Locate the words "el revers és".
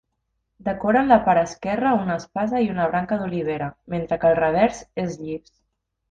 4.35-5.19